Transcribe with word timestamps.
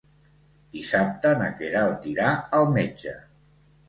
Dissabte 0.77 1.33
na 1.41 1.49
Queralt 1.59 2.07
irà 2.13 2.31
al 2.61 2.65
metge. 2.79 3.15